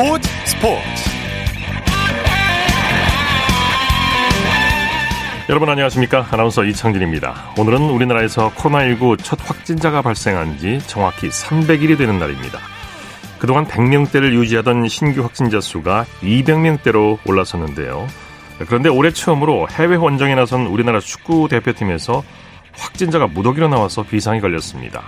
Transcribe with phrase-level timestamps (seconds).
[0.00, 0.80] 스포츠 스포츠.
[5.50, 6.26] 여러분 안녕하십니까?
[6.30, 7.52] 아나운서 이창진입니다.
[7.58, 12.60] 오늘은 우리나라에서 코로나19 첫 확진자가 발생한 지 정확히 300일이 되는 날입니다.
[13.38, 18.06] 그동안 100명대를 유지하던 신규 확진자 수가 200명대로 올라섰는데요.
[18.68, 22.24] 그런데 올해 처음으로 해외 원정에 나선 우리나라 축구 대표팀에서
[22.72, 25.02] 확진자가 무더기로 나와서 비상이 걸렸습니다.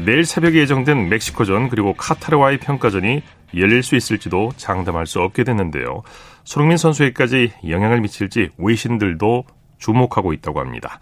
[0.00, 3.22] 내일 새벽에 예정된 멕시코전 그리고 카타르와의 평가전이
[3.56, 6.02] 열릴 수 있을지도 장담할 수 없게 됐는데요.
[6.44, 9.44] 손흥민 선수에까지 영향을 미칠지 외신들도
[9.78, 11.00] 주목하고 있다고 합니다.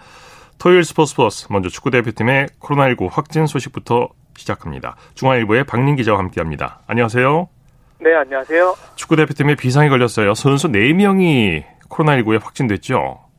[0.58, 4.96] 토요일 스포츠 플러스 먼저 축구 대표팀의 코로나19 확진 소식부터 시작합니다.
[5.14, 6.80] 중앙일보의 박민 기자와 함께합니다.
[6.86, 7.48] 안녕하세요.
[8.00, 8.76] 네, 안녕하세요.
[8.94, 10.34] 축구 대표팀에 비상이 걸렸어요.
[10.34, 13.31] 선수 4명이 코로나19에 확진됐죠?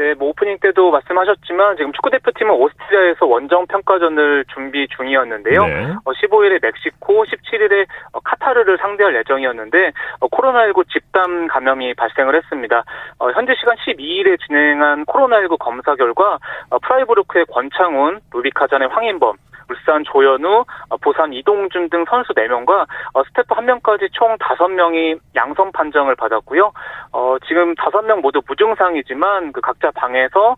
[0.00, 5.66] 네, 뭐 오프닝 때도 말씀하셨지만 지금 축구 대표팀은 오스트리아에서 원정 평가전을 준비 중이었는데요.
[5.66, 5.92] 네.
[6.06, 12.82] 어, 15일에 멕시코, 17일에 어, 카타르를 상대할 예정이었는데 어, 코로나19 집단 감염이 발생을 했습니다.
[13.18, 16.38] 어, 현재 시간 12일에 진행한 코로나19 검사 결과
[16.70, 19.36] 어, 프라이부르크의 권창훈, 루빈카잔의 황인범,
[19.70, 26.16] 울산 조현우, 어, 부산 이동준 등 선수 4명과 어, 스태프 1명까지 총 5명이 양성 판정을
[26.16, 26.72] 받았고요.
[27.12, 30.56] 어, 지금 5명 모두 무증상이지만 그 각자 방에서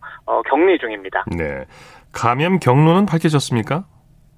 [0.48, 1.24] 격리 중입니다.
[1.36, 1.64] 네.
[2.12, 3.84] 감염 경로는 밝혀졌습니까?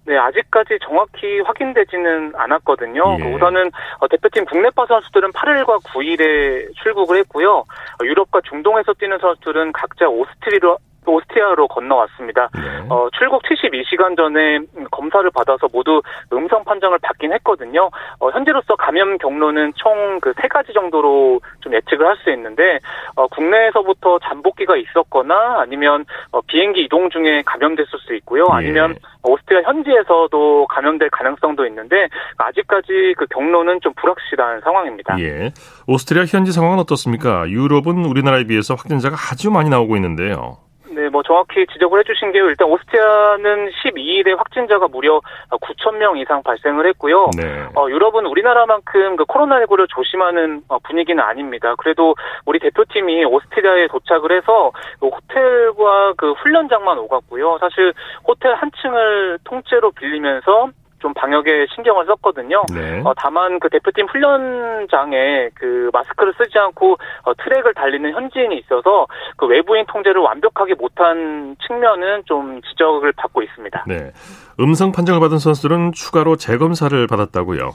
[0.06, 3.16] 네, 아직까지 정확히 확인되지는 않았거든요.
[3.20, 3.34] 예.
[3.34, 3.70] 우선은
[4.10, 7.64] 대표팀 국내파 선수들은 8일과 9일에 출국을 했고요.
[8.02, 10.76] 유럽과 중동에서 뛰는 선수들은 각자 오스트리아
[11.12, 12.48] 오스트리아로 건너왔습니다.
[12.54, 12.60] 네.
[12.88, 14.58] 어, 출국 72시간 전에
[14.90, 16.02] 검사를 받아서 모두
[16.32, 17.90] 음성 판정을 받긴 했거든요.
[18.20, 22.78] 어, 현재로서 감염 경로는 총 그 세 가지 정도로 좀 예측을 할 수 있는데
[23.16, 28.44] 어, 국내에서부터 잠복기가 있었거나 아니면 어, 비행기 이동 중에 감염됐을 수 있고요.
[28.52, 28.56] 예.
[28.56, 32.08] 아니면 오스트리아 현지에서도 감염될 가능성도 있는데
[32.38, 35.18] 아직까지 그 경로는 좀 불확실한 상황입니다.
[35.20, 35.52] 예.
[35.86, 37.48] 오스트리아 현지 상황은 어떻습니까?
[37.48, 40.58] 유럽은 우리나라에 비해서 확진자가 아주 많이 나오고 있는데요.
[40.94, 42.48] 네, 뭐 정확히 지적을 해주신 게요.
[42.48, 47.30] 일단 오스트리아는 12일에 확진자가 무려 9천 명 이상 발생을 했고요.
[47.36, 47.66] 네.
[47.74, 51.74] 어, 유럽은 우리나라만큼 그 코로나19를 조심하는 어, 분위기는 아닙니다.
[51.76, 52.14] 그래도
[52.46, 57.58] 우리 대표팀이 오스트리아에 도착을 해서 그 호텔과 그 훈련장만 오갔고요.
[57.60, 57.92] 사실
[58.26, 60.70] 호텔 한 층을 통째로 빌리면서
[61.04, 62.62] 좀 방역에 신경을 썼거든요.
[62.72, 63.02] 네.
[63.04, 69.06] 어, 다만 그 대표팀 훈련장에 그 마스크를 쓰지 않고 어, 트랙을 달리는 현지인이 있어서
[69.36, 73.84] 그 외부인 통제를 완벽하게 못한 측면은 좀 지적을 받고 있습니다.
[73.86, 74.12] 네.
[74.58, 77.72] 음성 판정을 받은 선수들은 추가로 재검사를 받았다고요.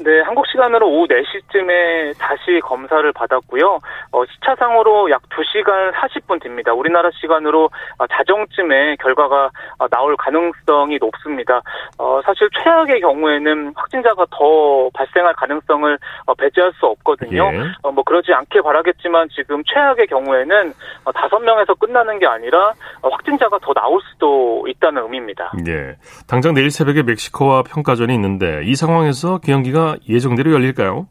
[0.00, 3.78] 네, 한국 시간으로 오후 4시쯤에 다시 검사를 받았고요.
[4.10, 6.72] 어, 시차상으로 약 2시간 40분 됩니다.
[6.72, 11.62] 우리나라 시간으로 어, 자정쯤에 결과가 어, 나올 가능성이 높습니다.
[11.98, 17.50] 어, 사실 최악의 경우에는 확진자가 더 발생할 가능성을 어, 배제할 수 없거든요.
[17.52, 17.60] 예.
[17.82, 20.72] 어, 뭐 그러지 않게 바라겠지만 지금 최악의 경우에는
[21.04, 25.52] 어, 5명에서 끝나는 게 아니라 어, 확진자가 더 나올 수도 있다는 의미입니다.
[25.68, 25.96] 예.
[26.26, 31.06] 당장 내일 새벽에 멕시코와 평가전이 있는데 이 상황에서 경기가 예정대로 열릴까요?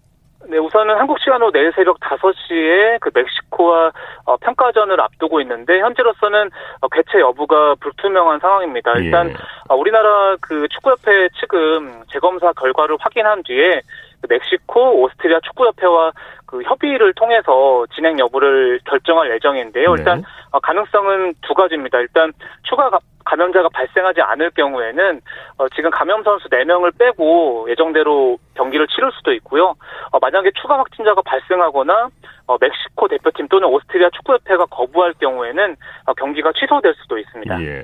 [0.53, 3.91] 네, 우선은 한국 시간으로 내일 새벽 5시에 그 멕시코와
[4.25, 6.49] 어, 평가전을 앞두고 있는데 현재로서는
[6.81, 8.93] 어, 개최 여부가 불투명한 상황입니다.
[8.99, 9.03] 예.
[9.03, 9.33] 일단 예.
[9.69, 13.81] 어, 우리나라 그 축구협회 측은 재검사 결과를 확인한 뒤에
[14.21, 16.11] 그 멕시코, 오스트리아 축구협회와
[16.45, 19.95] 그 협의를 통해서 진행 여부를 결정할 예정인데요.
[19.95, 20.01] 네.
[20.01, 20.23] 일단 어,
[20.59, 21.99] 가능성은 두 가지입니다.
[21.99, 22.31] 일단
[22.63, 22.89] 추가
[23.25, 25.21] 감염자가 발생하지 않을 경우에는
[25.57, 29.75] 어, 지금 감염 선수 4명을 빼고 예정대로 경기를 치를 수도 있고요.
[30.11, 32.09] 어, 만약에 추가 확진자가 발생하거나
[32.47, 35.75] 어, 멕시코 대표팀 또는 오스트리아 축구협회가 거부할 경우에는
[36.05, 37.61] 어, 경기가 취소될 수도 있습니다.
[37.61, 37.83] 예.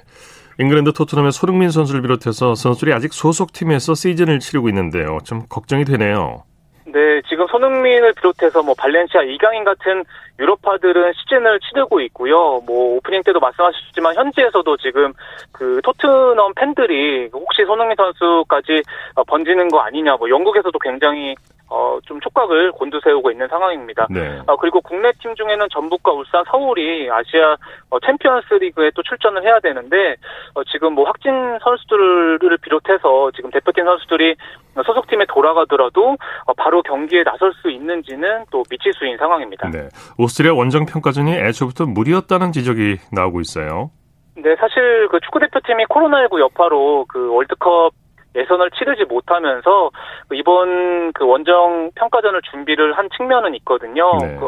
[0.60, 5.20] 잉글랜드 토트넘의 손흥민 선수를 비롯해서 선수들이 아직 소속팀에서 시즌을 치르고 있는데요.
[5.24, 6.44] 좀 걱정이 되네요.
[6.92, 10.04] 네, 지금 손흥민을 비롯해서 뭐 발렌시아 이강인 같은
[10.40, 12.62] 유럽파들은 시즌을 치르고 있고요.
[12.66, 15.14] 뭐 오프닝 때도 말씀하셨지만 현지에서도 지금
[15.52, 18.82] 그 토트넘 팬들이 혹시 손흥민 선수까지
[19.28, 21.36] 번지는 거 아니냐, 뭐 영국에서도 굉장히
[21.72, 24.08] 어, 좀 촉각을 곤두세우고 있는 상황입니다.
[24.10, 24.40] 네.
[24.48, 27.56] 어, 그리고 국내 팀 중에는 전북과 울산, 서울이 아시아
[27.92, 30.16] 어, 챔피언스 리그에 또 출전을 해야 되는데,
[30.56, 31.32] 어, 지금 뭐 확진
[31.62, 34.36] 선수들을 비롯해서 지금 대표팀 선수들이
[34.76, 39.70] 소속팀에 돌아가더라도 어, 바로 경기에 나설 수 있는지는 또 미치수인 상황입니다.
[39.70, 39.90] 네.
[40.18, 43.92] 오스트리아 원정 평가전이 애초부터 무리였다는 지적이 나오고 있어요.
[44.36, 47.92] 네, 사실 그 축구 대표팀이 코로나19 여파로 그 월드컵
[48.36, 49.90] 예선을 치르지 못하면서
[50.34, 54.12] 이번 그 원정 평가전을 준비를 한 측면은 있거든요.
[54.22, 54.36] 네.
[54.40, 54.46] 그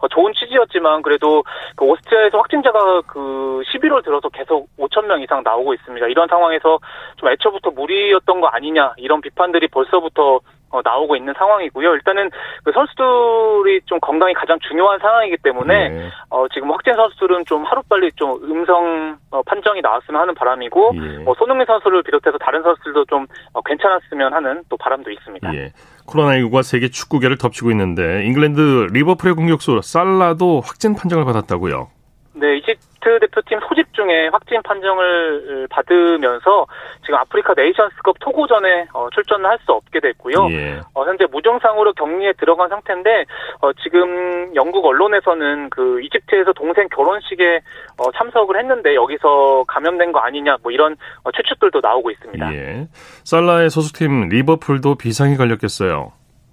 [0.00, 1.42] 어, 좋은 취지였지만 그래도
[1.76, 6.06] 그 오스트리아에서 확진자가 그 11월 들어서 계속 5천 명 이상 나오고 있습니다.
[6.08, 6.78] 이런 상황에서
[7.16, 10.40] 좀 애초부터 무리였던 거 아니냐 이런 비판들이 벌써부터 어,
[10.82, 11.94] 나오고 있는 상황이고요.
[11.94, 12.30] 일단은
[12.64, 16.08] 그 선수들이 좀 건강이 가장 중요한 상황이기 때문에 네.
[16.30, 21.18] 어, 지금 확진 선수들은 좀 하루빨리 좀 음성 어, 판정이 나왔으면 하는 바람이고 예.
[21.24, 25.54] 뭐 손흥민 선수를 비롯해서 다른 선수들도 좀 어, 괜찮았으면 하는 또 바람도 있습니다.
[25.54, 25.72] 예.
[26.06, 31.88] 코로나19가 세계 축구계를 덮치고 있는데 잉글랜드 리버풀의 공격수 살라도 확진 판정을 받았다고요.
[32.34, 36.66] 네, 이집트 대표팀 소집 중에 확진 판정을 받으면서
[37.02, 40.48] 지금 아프리카 네이션스컵 토고전에 어, 출전을 할 수 없게 됐고요.
[40.50, 40.80] 예.
[40.92, 43.26] 어, 현재 무증상으로 격리에 들어간 상태인데
[43.60, 47.60] 어, 지금 영국 언론에서는 그 이집트에서 동생 결혼식에
[47.98, 52.54] 어, 참석을 했는데 여기서 감염된 거 아니냐 뭐 이런 어, 추측들도 나오고 있습니다.
[52.54, 52.88] 예.
[53.22, 56.12] 살라의 소속팀 리버풀도 비상이 걸렸겠어요.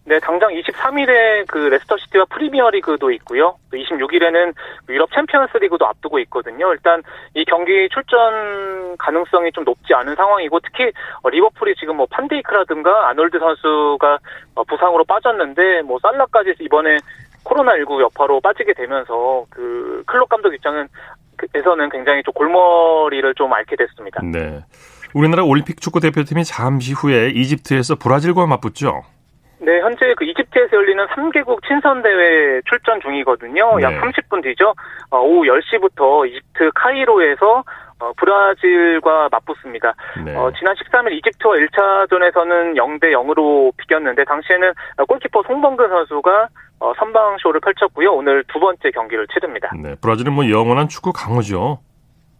[0.09, 3.57] 네, 당장 23일에 그 레스터 시티와 프리미어 리그도 있고요.
[3.71, 4.55] 26일에는
[4.89, 6.73] 유럽 챔피언스 리그도 앞두고 있거든요.
[6.73, 7.03] 일단
[7.35, 10.91] 이 경기 출전 가능성이 좀 높지 않은 상황이고 특히
[11.23, 14.17] 리버풀이 지금 뭐 판데이크라든가 아놀드 선수가
[14.55, 16.97] 어, 부상으로 빠졌는데 뭐 살라까지 이번에
[17.43, 20.87] 코로나19 여파로 빠지게 되면서 그 클롭 감독 입장은
[21.53, 24.21] 에서는 굉장히 좀 골머리를 좀 앓게 됐습니다.
[24.23, 24.65] 네.
[25.13, 29.03] 우리나라 올림픽 축구 대표팀이 잠시 후에 이집트에서 브라질과 맞붙죠.
[29.59, 33.77] 네, 현재 그 이집트에서 열리는 3개국 친선 대회 출전 중이거든요.
[33.77, 33.83] 네.
[33.83, 34.73] 약 30분 뒤죠.
[35.09, 37.63] 어, 오후 10시부터 이집트 카이로에서
[37.99, 39.93] 어, 브라질과 맞붙습니다.
[40.23, 40.35] 네.
[40.35, 44.73] 어, 지난 13일 이집트와 1차전에서는 0대 0으로 비겼는데 당시에는
[45.07, 46.47] 골키퍼 송범근 선수가
[46.79, 48.13] 어, 선방쇼를 펼쳤고요.
[48.13, 49.69] 오늘 두 번째 경기를 치릅니다.
[49.77, 51.79] 네, 브라질은 뭐 영원한 축구 강호죠.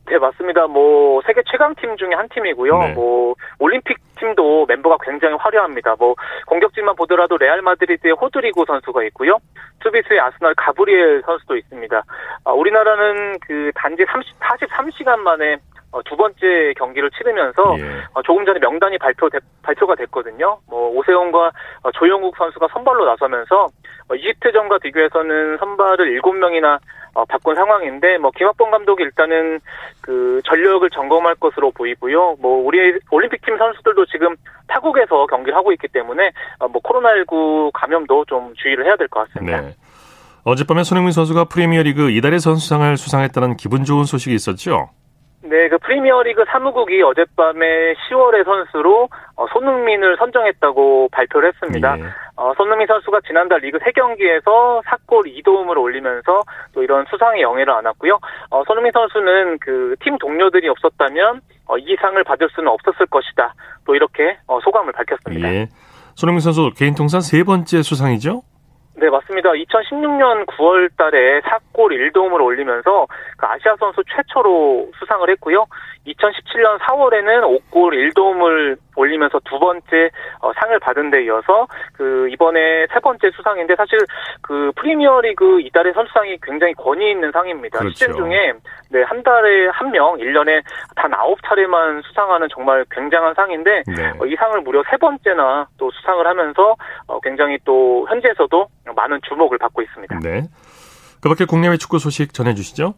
[0.09, 0.65] 네, 맞습니다.
[0.65, 2.77] 뭐 세계 최강 팀 중에 한 팀이고요.
[2.79, 2.93] 네.
[2.93, 5.95] 뭐 올림픽 팀도 mem버가 굉장히 화려합니다.
[5.99, 6.15] 뭐
[6.47, 9.37] 공격진만 보더라도 레알 마드리드의 호드리고 선수가 있고요.
[9.79, 12.03] 투비스의 아스널 가브리엘 선수도 있습니다.
[12.43, 15.59] 아, 우리나라는 그 단지 30, 43시간 만에 어,
[16.05, 18.01] 두 번째 경기를 치르면서 예.
[18.13, 19.29] 어, 조금 전에 명단이 발표
[19.63, 20.59] 발표가 됐거든요.
[20.67, 21.51] 뭐 오세훈과
[21.83, 23.67] 어, 조영국 선수가 선발로 나서면서
[24.09, 26.79] 어, 이집트전과 비교해서는 선발을 7명이나
[27.15, 29.59] 어, 바꾼 상황인데 뭐 김학범 감독이 일단은
[30.01, 32.35] 그 전력을 점검할 것으로 보이고요.
[32.39, 34.35] 뭐 우리 올림픽 팀 선수들도 지금
[34.67, 39.61] 타국에서 경기를 하고 있기 때문에 어, 뭐 코로나19 감염도 좀 주의를 해야 될 것 같습니다.
[39.61, 39.73] 네.
[40.43, 44.89] 어젯밤에 손흥민 선수가 프리미어리그 이달의 선수상을 수상했다는 기분 좋은 소식이 있었죠.
[45.41, 51.97] 네, 그 프리미어리그 사무국이 어젯밤에 10월의 선수로 어, 손흥민을 선정했다고 발표를 했습니다.
[51.97, 52.03] 예.
[52.35, 56.43] 어, 손흥민 선수가 지난달 리그 3경기에서 4골 2도움을 올리면서
[56.73, 58.19] 또 이런 수상의 영예를 안았고요.
[58.49, 63.53] 어, 손흥민 선수는 그 팀 동료들이 없었다면 어, 이 상을 받을 수는 없었을 것이다.
[63.85, 65.53] 또 이렇게 어, 소감을 밝혔습니다.
[65.53, 65.67] 예.
[66.15, 68.41] 손흥민 선수 개인 통산 세 번째 수상이죠?
[68.99, 69.51] 네, 맞습니다.
[69.51, 73.07] 2016년 9월 달에 4골 1도움을 올리면서
[73.37, 75.65] 그 아시아 선수 최초로 수상을 했고요.
[76.05, 80.09] 2017년 4월에는 5골 1도움을 올리면서 두 번째
[80.41, 83.97] 어, 상을 받은 데 이어서 그 이번에 세 번째 수상인데 사실
[84.41, 87.79] 그 프리미어리그 이달의 선수상이 굉장히 권위 있는 상입니다.
[87.79, 87.93] 그렇죠.
[87.93, 88.53] 시즌 중에
[88.89, 90.63] 네, 한 달에 한 명, 1년에
[90.95, 94.09] 단 9차례만 수상하는 정말 굉장한 상인데 네.
[94.19, 96.75] 어, 이 상을 무려 세 번째나 또 수상을 하면서
[97.07, 100.19] 어, 굉장히 또 현지에서도 많은 주목을 받고 있습니다.
[100.23, 100.43] 네.
[101.21, 102.95] 그밖에 국내외 축구 소식 전해 주시죠.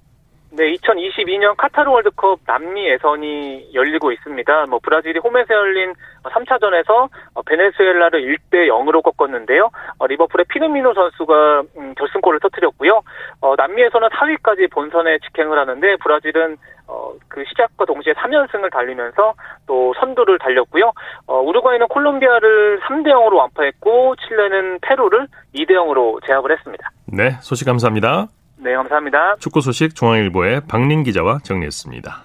[0.53, 4.65] 네, 2022년 카타르 월드컵 남미 예선이 열리고 있습니다.
[4.65, 5.93] 뭐 브라질이 홈에서 열린
[6.23, 7.09] 3차전에서
[7.45, 9.69] 베네수엘라를 1대 0으로 꺾었는데요.
[9.97, 13.01] 어, 리버풀의 피르미노 선수가 음, 결승골을 터뜨렸고요.
[13.39, 19.33] 어, 남미에서는 4위까지 본선에 직행을 하는데 브라질은 어, 그 시작과 동시에 3연승을 달리면서
[19.67, 20.91] 또 선두를 달렸고요.
[21.27, 26.89] 우루과이는 콜롬비아를 3대 0으로 완파했고 칠레는 페루를 2대 0으로 제압을 했습니다.
[27.07, 28.27] 네, 소식 감사합니다.
[28.63, 29.37] 네, 감사합니다.
[29.39, 32.21] 축구 소식 중앙일보의 박린 기자와 정리했습니다.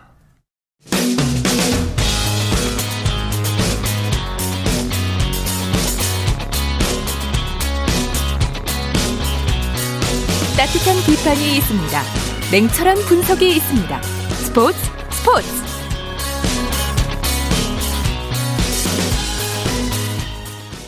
[10.59, 12.03] 따뜻한 비판이 있습니다.
[12.53, 14.03] 냉철한 분석이 있습니다.
[14.03, 14.79] 스포츠
[15.11, 15.49] 스포츠.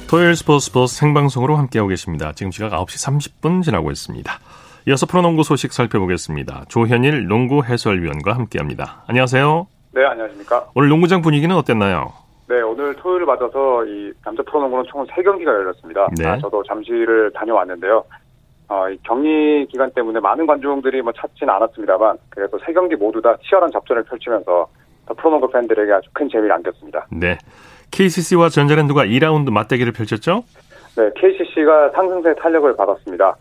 [0.09, 2.33] 토요일 스포츠 스포츠 생방송으로 함께하고 계십니다.
[2.35, 4.41] 지금 시각 9시 30분 지나고 있습니다.
[4.89, 6.65] 이어서 프로농구 소식 살펴보겠습니다.
[6.69, 9.03] 조현일 농구 해설위원과 함께합니다.
[9.07, 9.67] 안녕하세요.
[9.93, 10.65] 네, 안녕하십니까.
[10.75, 12.15] 오늘 농구장 분위기는 어땠나요?
[12.49, 16.09] 네, 오늘 토요일을 맞아서 이 남자 프로농구는 총 3경기가 열렸습니다.
[16.17, 16.27] 네.
[16.27, 18.03] 아, 저도 잠시를 다녀왔는데요.
[18.69, 23.71] 어, 이 격리 기간 때문에 많은 관중들이 뭐 찾지는 않았습니다만 그래도 3경기 모두 다 치열한
[23.71, 24.69] 접전을 펼치면서
[25.19, 27.07] 프로농구 팬들에게 아주 큰 재미를 안겼습니다.
[27.11, 27.37] 네.
[27.91, 30.45] KCC와 전자랜드가 2라운드 맞대결을 펼쳤죠?
[30.97, 33.37] 네, KCC가 상승세 탄력을 받았습니다.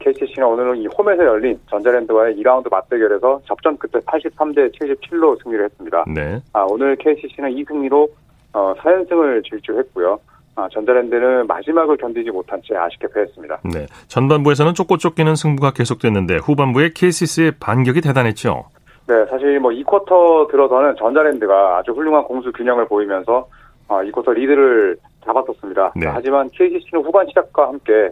[0.00, 6.04] KCC는 아, 오늘은 이 홈에서 열린 전자랜드와의 2라운드 맞대결에서 접전 끝에 83대 77로 승리를 했습니다.
[6.06, 6.40] 네.
[6.54, 8.08] 아, 오늘 KCC는 이 승리로
[8.54, 10.18] 어, 4연승을 질주했고요.
[10.56, 13.60] 아, 전자랜드는 마지막을 견디지 못한 채 아쉽게 패했습니다.
[13.74, 13.86] 네.
[14.06, 18.64] 전반부에서는 쫓고 쫓기는 승부가 계속됐는데 후반부에 KCC의 반격이 대단했죠.
[19.06, 23.46] 네, 사실 뭐 2쿼터 들어서는 전자랜드가 아주 훌륭한 공수 균형을 보이면서
[23.88, 25.92] 어, 2쿼터 리드를 잡았었습니다.
[25.96, 26.06] 네.
[26.06, 28.10] 하지만 KCC는 후반 시작과 함께 네,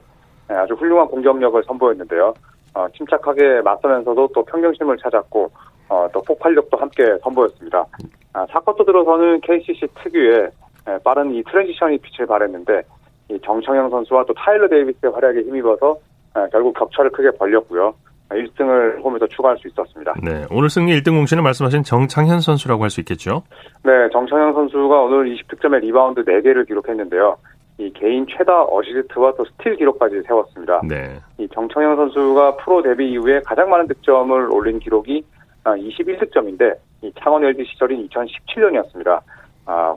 [0.55, 2.35] 아주 훌륭한 공격력을 선보였는데요.
[2.75, 5.51] 어, 침착하게 맞서면서도 또 평정심을 찾았고
[5.89, 7.85] 어, 또 폭발력도 함께 선보였습니다.
[8.33, 10.51] 아, 4쿼터 들어서는 KCC 특유의
[10.87, 12.83] 네, 빠른 이 transition이 빛을 발했는데
[13.31, 15.97] 이 정창영 선수와 또 타일러 데이비스의 활약에 힘입어서
[16.35, 17.95] 네, 결국 격차를 크게 벌렸고요.
[18.31, 20.15] 1승을 홈에서 추가할 수 있었습니다.
[20.23, 23.43] 네, 오늘 승리 1등 공신을 말씀하신 정창영 선수라고 할 수 있겠죠?
[23.85, 27.37] 네, 정창영 선수가 오늘 20득점에 리바운드 4개를 기록했는데요.
[27.83, 30.83] 이 개인 최다 어시스트와 또 스틸 기록까지 세웠습니다.
[30.89, 31.19] 네.
[31.39, 35.25] 이 정창영 선수가 프로 데뷔 이후에 가장 많은 득점을 올린 기록이
[35.65, 39.21] 21득점인데 이 창원 LG 시절인 2017년이었습니다.
[39.67, 39.97] 아,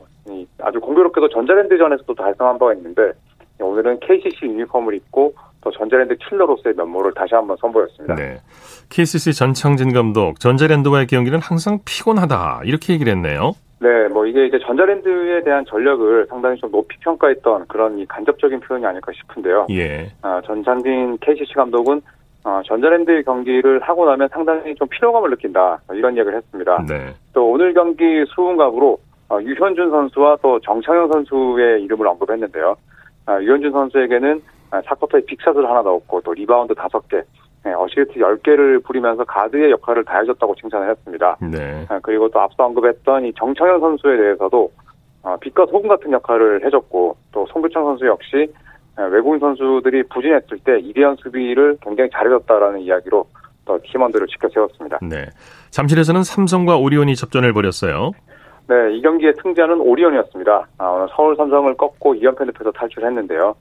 [0.60, 3.12] 아주 공교롭게도 전자랜드전에서도 달성한 바가 있는데
[3.60, 8.16] 오늘은 KCC 유니폼을 입고 또 전자랜드 킬러로서의 면모를 다시 한번 선보였습니다.
[8.16, 8.38] 네.
[8.90, 13.54] KCC 전창진 감독, 전자랜드와의 경기는 항상 피곤하다 이렇게 얘기를 했네요.
[13.80, 18.86] 네, 뭐 이게 이제 전자랜드에 대한 전력을 상당히 좀 높이 평가했던 그런 이 간접적인 표현이
[18.86, 19.68] 아닐까 싶은데요.
[19.72, 20.12] 예.
[20.22, 22.02] 아, 전창진 KCC 감독은
[22.46, 26.86] 어, 전자랜드 경기를 하고 나면 상당히 좀 피로감을 느낀다 이런 얘기를 했습니다.
[26.88, 27.14] 네.
[27.34, 32.76] 또 오늘 경기 수훈갑으로 어, 유현준 선수와 또 정창영 선수의 이름을 언급했는데요.
[33.26, 34.42] 아, 유현준 선수에게는
[34.86, 37.24] 사쿼터에 big shot을 하나 넣었고 또 리바운드 5개,
[37.66, 41.38] 네, 어시스트 10개를 뿌리면서 가드의 역할을 다해줬다고 칭찬을 했습니다.
[41.42, 41.86] 네.
[41.90, 44.72] 아, 그리고 또 앞서 언급했던 이 정창영 선수에 대해서도
[45.24, 48.54] 어, 빛과 소금 같은 역할을 해줬고 또 송교창 선수 역시
[48.98, 53.26] 외국인 선수들이 부진했을 때 이대한 수비를 굉장히 잘해줬다라는 이야기로
[53.66, 55.00] 또 팀원들을 지켜 세웠습니다.
[55.02, 55.26] 네.
[55.72, 58.12] 잠실에서는 삼성과 오리온이 접전을 벌였어요.
[58.68, 60.68] 네, 이 경기의 승자는 오리온이었습니다.
[60.78, 63.56] 아, 오늘 서울 삼성을 꺾고 2연패 늪에서 탈출했는데요.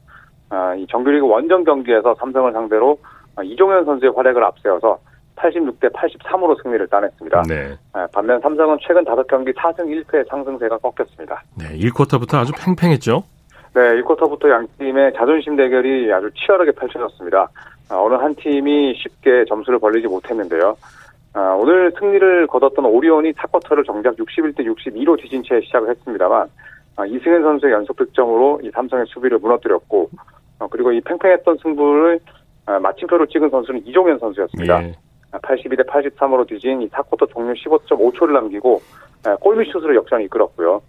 [0.50, 4.98] 아, 이 정규리그 원정 경기에서 삼성을 상대로 아, 이종현 선수의 활약을 앞세워서
[5.36, 7.42] 86대 83으로 승리를 따냈습니다.
[7.48, 7.76] 네.
[7.92, 11.42] 아, 반면 삼성은 최근 5경기 4승 1패 상승세가 꺾였습니다.
[11.58, 13.24] 네, 1쿼터부터 아주 팽팽했죠?
[13.74, 17.48] 네, 1쿼터부터 양 팀의 자존심 대결이 아주 치열하게 펼쳐졌습니다.
[17.90, 20.76] 아, 어느 한 팀이 쉽게 점수를 벌리지 못했는데요.
[21.34, 26.48] 아, 오늘 승리를 거뒀던 오리온이 4쿼터를 정작 61대 62로 뒤진 채 시작을 했습니다만
[26.96, 30.10] 아, 이승현 선수의 연속 득점으로 이 삼성의 수비를 무너뜨렸고
[30.60, 32.32] 어, 그리고 이 팽팽했던 승부를 아,
[32.66, 34.84] 마침표로 찍은 선수는 이종현 선수였습니다.
[34.84, 34.94] 예.
[35.32, 38.80] 82대 83으로 뒤진 이 4쿼터 종료 15.5초를 남기고
[39.40, 40.80] 골밑 슛으로 역전을 이끌었고요.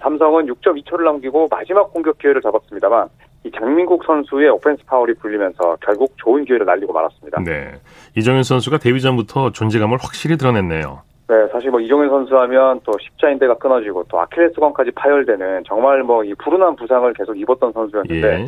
[0.00, 3.08] 삼성은 6.2초를 남기고 마지막 공격 기회를 잡았습니다만
[3.44, 7.42] 이 장민국 선수의 오펜스 파울이 불리면서 결국 좋은 기회를 날리고 말았습니다.
[7.44, 7.72] 네.
[8.16, 11.02] 이종현 선수가 데뷔 전부터 존재감을 확실히 드러냈네요.
[11.28, 16.34] 네, 사실 뭐 이종현 선수 하면 또 십자인대가 끊어지고 또 아킬레스건까지 파열되는 정말 뭐 이
[16.34, 18.46] 불운한 부상을 계속 입었던 선수였는데 예.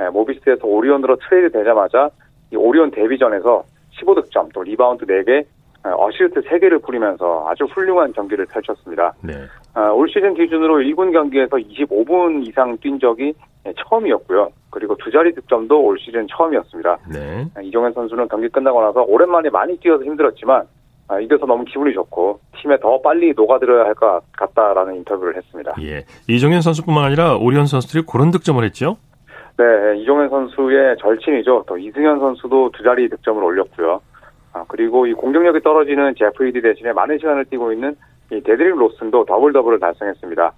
[0.00, 2.08] 네, 모비스에서 오리온으로 트레이드 되자마자
[2.50, 3.62] 이 오리온 데뷔전에서
[4.00, 5.44] 15득점 또 리바운드 4개
[5.84, 9.12] 어시스트 3개를 뿌리면서 아주 훌륭한 경기를 펼쳤습니다.
[9.22, 9.34] 네.
[9.74, 13.34] 아, 올 시즌 기준으로 1군 경기에서 25분 이상 뛴 적이
[13.88, 14.50] 처음이었고요.
[14.70, 16.98] 그리고 두 자리 득점도 올 시즌 처음이었습니다.
[17.12, 17.46] 네.
[17.54, 20.64] 아, 이종현 선수는 경기 끝나고 나서 오랜만에 많이 뛰어서 힘들었지만
[21.08, 25.74] 아, 이겨서 너무 기분이 좋고 팀에 더 빨리 녹아들어야 할 것 같다라는 인터뷰를 했습니다.
[25.82, 26.04] 예.
[26.28, 28.96] 이종현 선수뿐만 아니라 오리온 선수들이 고른 득점을 했죠?
[29.60, 31.64] 네, 이종현 선수의 절친이죠.
[31.66, 34.00] 또 이승현 선수도 두 자리 득점을 올렸고요.
[34.54, 37.94] 아, 그리고 이 공격력이 떨어지는 제프 위디 대신에 많은 시간을 뛰고 있는
[38.32, 40.52] 이 디드릭 로슨도 더블 더블을 달성했습니다.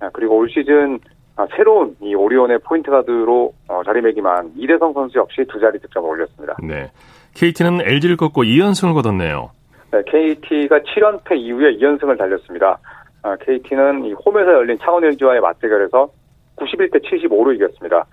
[0.00, 0.98] 아, 그리고 올 시즌
[1.36, 6.56] 아, 새로운 이 오리온의 포인트 가드로 어, 자리매김한 이대성 선수 역시 두 자리 득점을 올렸습니다.
[6.60, 6.90] 네.
[7.36, 9.52] KT는 LG를 꺾고 2연승을 거뒀네요.
[9.92, 12.80] 네, KT가 7연패 이후에 2연승을 달렸습니다.
[13.22, 16.10] 아, KT는 이 홈에서 열린 창원 LG와의 맞대결에서
[16.56, 18.04] 91대 75로 이겼습니다.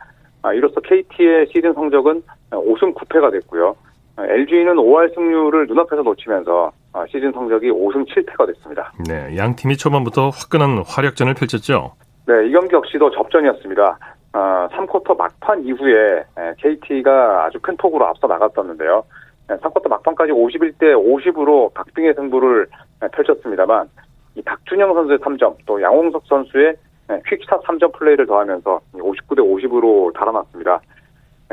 [0.46, 2.22] 아, 이로써 KT의 시즌 성적은
[2.52, 3.76] 5승 9패가 됐고요.
[4.20, 8.92] LG는 5할 승률을 눈앞에서 놓치면서 아, 시즌 성적이 5승 7패가 됐습니다.
[9.08, 11.94] 네, 양 팀이 초반부터 화끈한 활약전을 펼쳤죠.
[12.28, 13.98] 네, 이 경기 역시도 접전이었습니다.
[14.34, 16.24] 아, 3쿼터 막판 이후에
[16.60, 19.04] KT가 아주 큰 폭으로 앞서 나갔었는데요.
[19.48, 22.68] 3쿼터 막판까지 51대 50으로 박빙의 승부를
[23.14, 23.90] 펼쳤습니다만
[24.36, 26.76] 이 박준영 선수의 3점 또 양홍석 선수의
[27.08, 30.82] 퀵스탑 3점 플레이를 더하면서 59대 50으로 달아났습니다.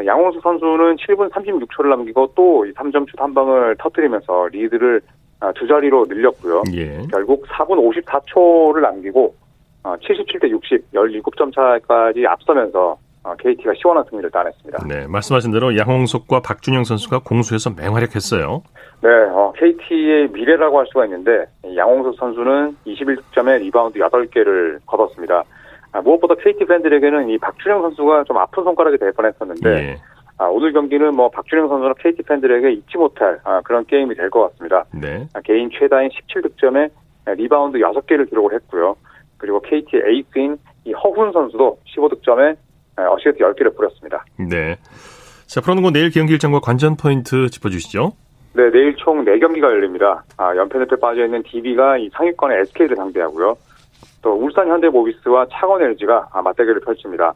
[0.04, 5.02] 양홍수 선수는 7분 36초를 남기고 또 3점 슛 한 방을 터뜨리면서 리드를
[5.40, 6.62] 아, 두 자리로 늘렸고요.
[6.72, 7.02] 예.
[7.10, 9.34] 결국 4분 54초를 남기고
[9.82, 12.96] 77대 60, 17점 차까지 앞서면서
[13.38, 14.86] KT가 어, 시원한 승리를 따냈습니다.
[14.88, 18.62] 네, 말씀하신 대로 양홍석과 박준영 선수가 공수에서 맹활약했어요.
[19.02, 25.44] 네, 어, KT의 미래라고 할 수가 있는데 양홍석 선수는 21득점에 리바운드 8개를 거뒀습니다.
[25.92, 29.96] 아, 무엇보다 KT 팬들에게는 이 박준영 선수가 좀 아픈 손가락이 될 뻔했었는데 예.
[30.38, 34.50] 아, 오늘 경기는 뭐 박준영 선수는 KT 팬들에게 잊지 못할 아, 그런 게임이 될 것
[34.52, 34.84] 같습니다.
[34.94, 35.26] 네.
[35.34, 36.90] 아, 개인 최다인 17득점에
[37.36, 38.96] 리바운드 6개를 기록을 했고요.
[39.36, 42.56] 그리고 KT 에이스인 이 허훈 선수도 15득점에
[42.96, 44.24] 어시스트 10개를 뿌렸습니다.
[44.38, 44.76] 네.
[45.46, 48.12] 자, 프로농구 내일 경기 일정과 관전 포인트 짚어주시죠.
[48.54, 50.24] 네, 내일 총 4경기가 열립니다.
[50.36, 53.56] 아, 연패늪에 빠져있는 DB가 이 상위권의 SK를 상대하고요.
[54.20, 57.34] 또 울산 현대모비스와 창원 LG가 아, 맞대결을 펼칩니다.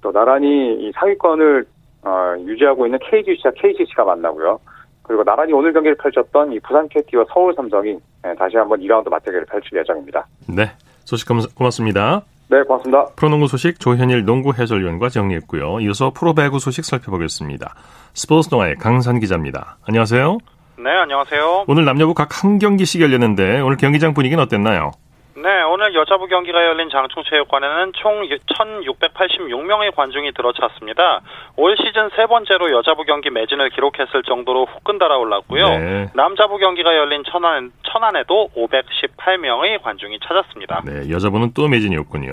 [0.00, 1.64] 또 나란히 이 상위권을
[2.02, 4.58] 어, 유지하고 있는 KGC와 KCC가 만나고요.
[5.02, 9.46] 그리고 나란히 오늘 경기를 펼쳤던 이 부산 KT와 서울 삼성이 네, 다시 한번 2라운드 맞대결을
[9.46, 10.26] 펼칠 예정입니다.
[10.48, 10.72] 네,
[11.04, 12.22] 소식 고맙습니다.
[12.48, 13.06] 네, 고맙습니다.
[13.16, 15.80] 프로농구 소식 조현일 농구 해설위원과 정리했고요.
[15.80, 17.74] 이어서 프로배구 소식 살펴보겠습니다.
[18.12, 19.78] 스포츠 동아의 강산 기자입니다.
[19.86, 20.38] 안녕하세요.
[20.78, 21.64] 네, 안녕하세요.
[21.68, 24.90] 오늘 남녀부 각 한 경기씩 열렸는데 오늘 경기장 분위기는 어땠나요?
[25.36, 31.22] 네, 오늘 여자부 경기가 열린 장충체육관에는 총 1,686명의 관중이 들어찼습니다.
[31.56, 35.68] 올 시즌 세 번째로 여자부 경기 매진을 기록했을 정도로 후끈 달아올랐고요.
[35.68, 36.10] 네.
[36.14, 40.82] 남자부 경기가 열린 천안, 천안에도 518명의 관중이 찾았습니다.
[40.84, 42.30] 네, 여자부는 또 매진이었군요.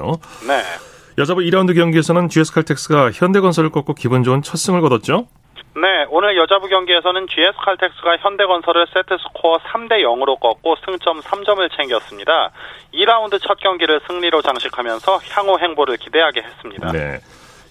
[0.48, 0.62] 네.
[1.17, 5.27] 여자부 2라운드 경기에서는 GS칼텍스가 현대건설을 꺾고 기분 좋은 첫 승을 거뒀죠?
[5.74, 12.51] 네, 오늘 여자부 경기에서는 GS 칼텍스가 현대건설을 세트 스코어 3대 0으로 꺾고 승점 3점을 챙겼습니다.
[12.94, 16.92] 2라운드 첫 경기를 승리로 장식하면서 향후 행보를 기대하게 했습니다.
[16.92, 17.20] 네.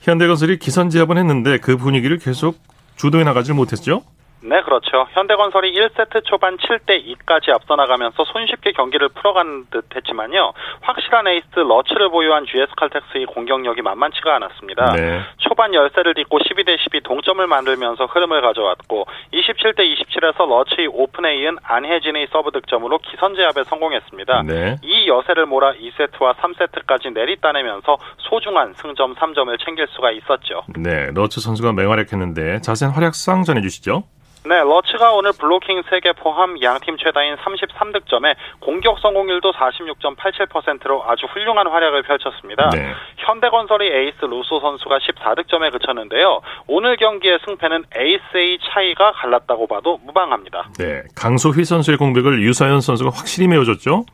[0.01, 2.57] 현대건설이 기선제압은 했는데 그 분위기를 계속
[2.97, 4.03] 주도해 나가질 못했죠?
[4.43, 5.07] 네, 그렇죠.
[5.13, 10.53] 현대건설이 1세트 초반 7대 2까지 앞서 나가면서 손쉽게 경기를 풀어간 듯 했지만요.
[10.81, 14.93] 확실한 에이스 러츠를 보유한 GS 칼텍스의 공격력이 만만치가 않았습니다.
[14.93, 15.21] 네.
[15.39, 22.29] 초반 열세를 딛고 12대 12 동점을 만들면서 흐름을 가져왔고 27대 27에서 러츠의 오픈에 이은 안혜진의
[22.33, 24.43] 서브 득점으로 기선제압에 성공했습니다.
[24.47, 24.77] 네.
[24.83, 30.63] 이 여세를 몰아 2세트와 3세트까지 내리따내면서 소중한 승점 3점을 챙길 수가 있었죠.
[30.77, 34.05] 네, 러츠 선수가 맹활약했는데 자세한 활약상 전해 주시죠.
[34.43, 42.03] 네, 러츠가 오늘 블로킹 3개 포함 양팀 최다인 33득점에 공격 성공률도 46.87%로 아주 훌륭한 활약을
[42.05, 42.71] 펼쳤습니다.
[42.71, 42.95] 네.
[43.19, 46.41] 현대건설의 에이스 루소 선수가 14득점에 그쳤는데요.
[46.67, 50.71] 오늘 경기의 승패는 에이스의 차이가 갈랐다고 봐도 무방합니다.
[50.79, 54.05] 네, 강소휘 선수의 공백을 유사현 선수가 확실히 메워줬죠?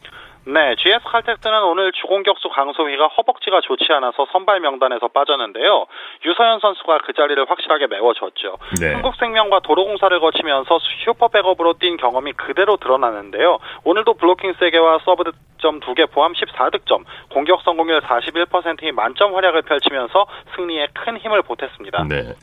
[0.46, 5.87] 네, GS 칼텍스는 오늘 주공격수 강소희가 허벅지가 좋지 않아서 선발 명단에서 빠졌는데요.
[6.24, 8.56] 유서연 선수가 그 자리를 확실하게 메워줬죠.
[8.80, 8.92] 네.
[8.92, 13.59] 한국생명과 도로공사를 거치면서 슈퍼 백업으로 뛴 경험이 그대로 드러나는데요.
[13.82, 15.24] 오늘도 블로킹 3개와 서브
[15.56, 22.04] 득점 2개 포함 14득점, 공격 성공률 41%의 만점 활약을 펼치면서 승리에 큰 힘을 보탰습니다.
[22.09, 22.35] 네.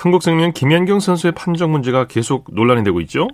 [0.00, 3.28] 흥국생명 김연경 선수의 판정 문제가 계속 논란이 되고 있죠?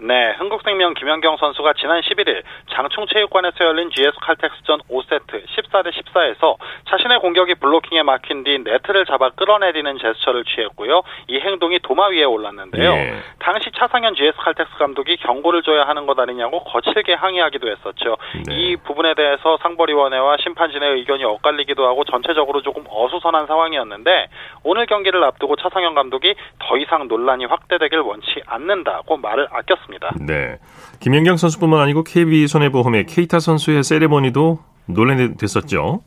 [0.00, 6.56] 네, 흥국생명 김연경 선수가 지난 11일 장충체육관에서 열린 GS 칼텍스전 5세트 14대 14에서
[6.88, 11.02] 자신의 공격이 블로킹에 막힌 뒤 네트를 잡아 끌어내리는 제스처를 취했고요.
[11.26, 12.92] 이 행동이 도마 위에 올랐는데요.
[12.92, 13.14] 예.
[13.40, 18.16] 당시 차상현 GS 칼텍스 감독이 경고를 줘야 하는 것 아니냐고 거칠게 항의하기도 했었죠.
[18.46, 18.54] 네.
[18.54, 24.28] 이 부분에 대해서 상벌위원회와 심판진의 의견이 엇갈리기도 하고 전체적으로 조금 어수선한 상황이었는데
[24.62, 29.87] 오늘 경기를 앞두고 차상현 감독이 더 이상 논란이 확대되길 원치 않는다고 말을 아꼈습니다.
[29.88, 30.16] 있습니다.
[30.20, 30.58] 네.
[31.00, 36.02] 김연경 선수뿐만 아니고 KB손해보험의 케이타 선수의 세레머니도 논란이 됐었죠.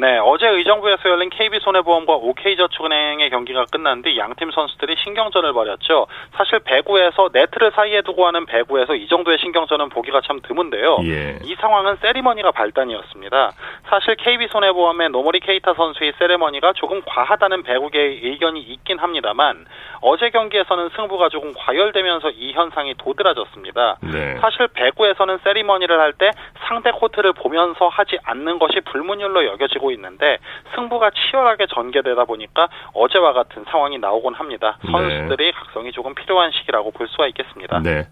[0.00, 6.06] 네, 어제 의정부에서 열린 KB손해보험과 OK저축은행의 경기가 끝난 뒤 양팀 선수들이 신경전을 벌였죠.
[6.34, 10.98] 사실 배구에서 네트를 사이에 두고 하는 배구에서 이 정도의 신경전은 보기가 참 드문데요.
[11.04, 11.38] 예.
[11.44, 13.52] 이 상황은 세리머니가 발단이었습니다.
[13.88, 19.66] 사실 KB손해보험의 노우모리 케이타 선수의 세레머니가 조금 과하다는 배구계의 의견이 있긴 합니다만
[20.00, 23.98] 어제 경기에서는 승부가 조금 과열되면서 이 현상이 도드라졌습니다.
[24.02, 24.38] 네.
[24.40, 26.30] 사실 배구에서는 세리머니를 할 때
[26.66, 30.38] 상대 코트를 보면서 하지 않는 것이 불문율로 여겨지고 되고 있는데
[30.74, 34.78] 승부가 치열하게 전개되다 보니까 어제와 같은 상황이 나오곤 합니다.
[34.84, 34.90] 네.
[34.90, 37.80] 선수들이 각성이 조금 필요한 시기라고 볼 수가 있겠습니다.
[37.80, 38.08] 네.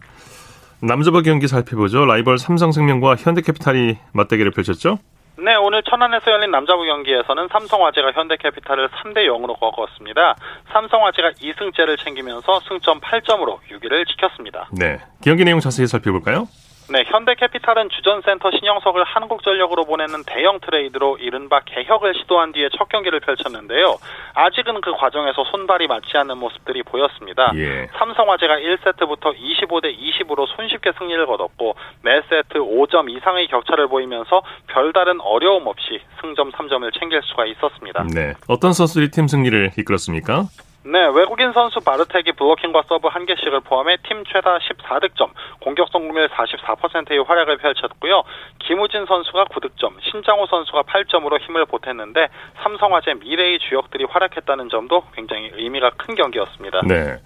[0.80, 2.04] 남자부 경기 살펴보죠.
[2.04, 4.98] 라이벌 삼성생명과 현대캐피탈이 맞대결을 펼쳤죠?
[5.36, 10.36] 네, 오늘 천안에서 열린 남자부 경기에서는 삼성화재가 현대캐피탈을 3대 0으로 꺾었습니다.
[10.72, 14.68] 삼성화재가 2승째를 챙기면서 승점 8점으로 6위를 지켰습니다.
[14.78, 16.46] 네, 경기 내용 자세히 살펴볼까요?
[16.90, 23.96] 네, 현대캐피탈은 주전센터 신영석을 한국전력으로 보내는 대형 트레이드로 이른바 개혁을 시도한 뒤에 첫 경기를 펼쳤는데요.
[24.34, 27.52] 아직은 그 과정에서 손발이 맞지 않는 모습들이 보였습니다.
[27.56, 27.88] 예.
[27.96, 35.66] 삼성화재가 1세트부터 25대 20으로 손쉽게 승리를 거뒀고 매 세트 5점 이상의 격차를 보이면서 별다른 어려움
[35.66, 38.04] 없이 승점 3점을 챙길 수가 있었습니다.
[38.14, 40.48] 네, 어떤 선수들이 팀 승리를 이끌었습니까?
[40.86, 47.24] 네, 외국인 선수 바르텍이 블로킹과 서브 한 개씩을 포함해 팀 최다 14득점, 공격 성공률 44%의
[47.24, 48.22] 활약을 펼쳤고요.
[48.58, 52.28] 김우진 선수가 9득점, 신장호 선수가 8점으로 힘을 보탰는데
[52.62, 56.82] 삼성화재 미래의 주역들이 활약했다는 점도 굉장히 의미가 큰 경기였습니다.
[56.86, 57.16] 네.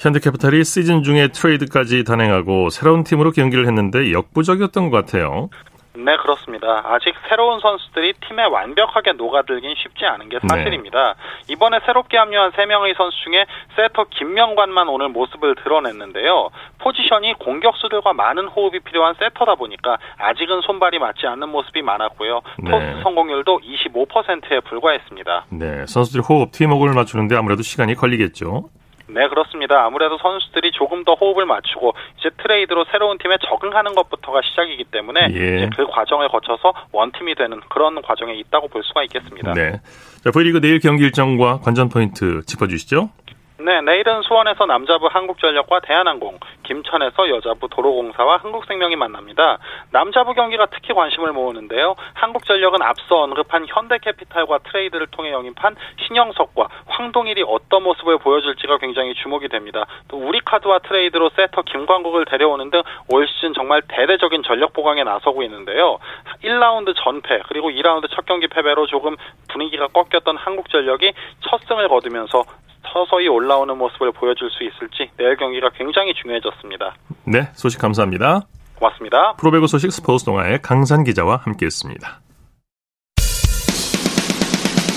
[0.00, 5.50] 현대캐피탈이 시즌 중에 트레이드까지 단행하고 새로운 팀으로 경기를 했는데 역부족이었던 것 같아요.
[5.96, 6.82] 네, 그렇습니다.
[6.84, 11.14] 아직 새로운 선수들이 팀에 완벽하게 녹아들긴 쉽지 않은 게 사실입니다.
[11.14, 11.52] 네.
[11.52, 16.50] 이번에 새롭게 합류한 3명의 선수 중에 세터 김명관만 오늘 모습을 드러냈는데요.
[16.78, 22.40] 포지션이 공격수들과 많은 호흡이 필요한 세터다 보니까 아직은 손발이 맞지 않는 모습이 많았고요.
[22.58, 22.70] 네.
[22.72, 25.46] 토스 성공률도 25%에 불과했습니다.
[25.50, 28.64] 네, 선수들이 호흡, 팀워크를 맞추는데 아무래도 시간이 걸리겠죠.
[29.06, 29.84] 네, 그렇습니다.
[29.84, 35.68] 아무래도 선수들이 조금 더 호흡을 맞추고 이제 트레이드로 새로운 팀에 적응하는 것부터가 시작이기 때문에 예.
[35.76, 39.52] 그 과정을 거쳐서 원팀이 되는 그런 과정에 있다고 볼 수가 있겠습니다.
[39.52, 39.80] 네.
[40.22, 43.10] 자, V리그 내일 경기 일정과 관전 포인트 짚어주시죠.
[43.56, 49.58] 네, 내일은 수원에서 남자부 한국전력과 대한항공, 김천에서 여자부 도로공사와 흥국생명이 만납니다.
[49.92, 51.94] 남자부 경기가 특히 관심을 모으는데요.
[52.14, 59.86] 한국전력은 앞서 언급한 현대캐피탈과 트레이드를 통해 영입한 신영석과 황동일이 어떤 모습을 보여줄지가 굉장히 주목이 됩니다.
[60.08, 65.98] 또 우리카드와 트레이드로 세터 김광국을 데려오는 등 올 시즌 정말 대대적인 전력 보강에 나서고 있는데요.
[66.42, 69.16] 1라운드 전패 그리고 2라운드 첫 경기 패배로 조금
[69.48, 72.42] 분위기가 꺾였던 한국전력이 첫 승을 거두면서
[72.92, 76.94] 서서히 올라오는 모습을 보여줄 수 있을지 내일 경기가 굉장히 중요해졌습니다.
[77.24, 78.42] 네, 소식 감사합니다.
[78.76, 79.34] 고맙습니다.
[79.36, 82.20] 프로배구 소식 스포츠 동아의 강산 기자와 함께했습니다.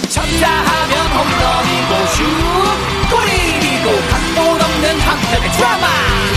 [0.09, 2.46] 쳤다 하면 홈런이고 슛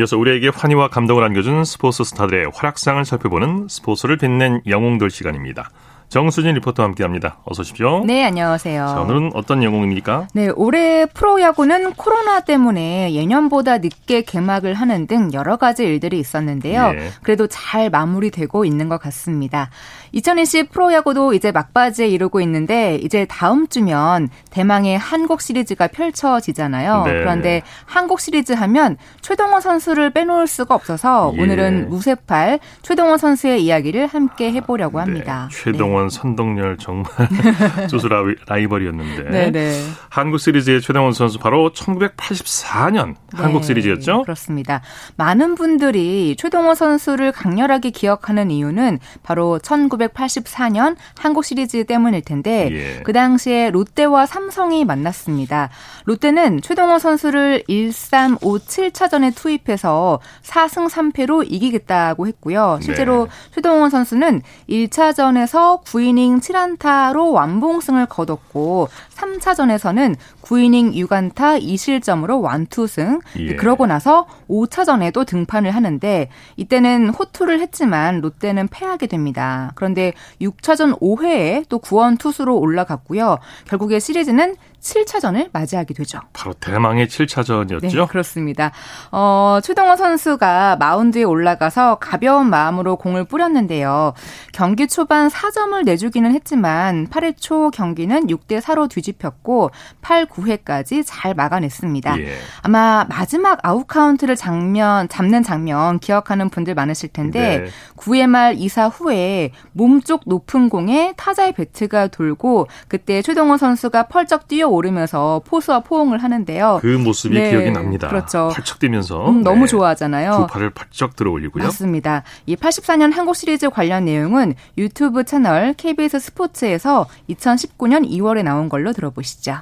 [0.00, 5.70] 이어서 우리에게 환희와 감동을 안겨준 스포츠 스타들의 활약상을 살펴보는 스포츠를 빛낸 영웅들 시간입니다.
[6.08, 7.38] 정수진 리포터와 함께합니다.
[7.44, 8.02] 어서 오십시오.
[8.04, 8.86] 네, 안녕하세요.
[8.86, 10.26] 자, 오늘은 어떤 영웅입니까?
[10.34, 16.94] 네, 올해 프로야구는 코로나 때문에 예년보다 늦게 개막을 하는 등 여러 가지 일들이 있었는데요.
[16.96, 17.10] 예.
[17.22, 19.70] 그래도 잘 마무리되고 있는 것 같습니다.
[20.12, 27.04] 2020 프로야구도 이제 막바지에 이르고 있는데 이제 다음 주면 대망의 한국 시리즈가 펼쳐지잖아요.
[27.04, 27.12] 네.
[27.12, 31.42] 그런데 한국 시리즈 하면 최동원 선수를 빼놓을 수가 없어서 예.
[31.42, 35.04] 오늘은 무쇠팔 최동원 선수의 이야기를 함께 해보려고 네.
[35.04, 35.48] 합니다.
[35.50, 35.56] 네.
[35.56, 37.06] 최동원 최동원, 선동열 정말
[37.90, 38.08] 소수
[38.46, 39.50] 라이벌이었는데 네네.
[39.50, 39.82] 네.
[40.08, 44.22] 한국 시리즈의 최동원 선수 바로 1984년 네, 한국 시리즈였죠?
[44.22, 44.80] 그렇습니다.
[45.16, 49.58] 많은 분들이 최동원 선수를 강렬하게 기억하는 이유는 바로
[50.08, 53.02] 1984년 한국 시리즈 때문일 텐데 예.
[53.02, 55.70] 그 당시에 롯데와 삼성이 만났습니다.
[56.04, 62.78] 롯데는 최동원 선수를 1357차전에 투입해서 4승 3패로 이기겠다고 했고요.
[62.82, 63.30] 실제로 네.
[63.54, 68.88] 최동원 선수는 1차전에서 9이닝 7안타로 완봉승을 거뒀고
[69.20, 73.20] 3차전에서는 9이닝 6안타 2실점으로 완투승.
[73.38, 73.54] 예.
[73.56, 79.72] 그러고 나서 5차전에도 등판을 하는데 이때는 호투를 했지만 롯데는 패하게 됩니다.
[79.74, 83.38] 그런데 6차전 5회에 또 구원 투수로 올라갔고요.
[83.66, 86.20] 결국에 시리즈는 7차전을 맞이하게 되죠.
[86.32, 87.80] 바로 대망의 7차전이었죠?
[87.80, 88.72] 네, 그렇습니다.
[89.12, 94.14] 어, 최동호 선수가 마운드에 올라가서 가벼운 마음으로 공을 뿌렸는데요.
[94.52, 102.20] 경기 초반 4점을 내주기는 했지만 8회 초 경기는 6대 4로 뒤집혔고 8, 9회까지 잘 막아냈습니다.
[102.20, 102.36] 예.
[102.62, 107.70] 아마 마지막 아웃 카운트를 장면 잡는 장면 기억하는 분들 많으실 텐데 네.
[107.96, 114.69] 9회 말 2사 후에 몸쪽 높은 공에 타자의 배트가 돌고 그때 최동원 선수가 펄쩍 뛰어
[114.70, 116.78] 오르면서 포수와 포옹을 하는데요.
[116.80, 118.08] 그 모습이 네, 기억이 납니다.
[118.08, 118.50] 그렇죠.
[118.52, 119.66] 팔쩍 뛰면서 음, 너무 네.
[119.66, 120.32] 좋아하잖아요.
[120.32, 121.64] 두 팔을 번쩍 들어 올리고요.
[121.64, 122.22] 맞습니다.
[122.46, 129.58] 이 84년 한국 시리즈 관련 내용은 유튜브 채널 KBS 스포츠에서 2019년 2월에 나온 걸로 들어보시죠.